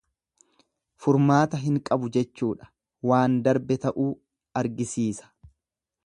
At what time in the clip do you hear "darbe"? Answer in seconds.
3.49-3.77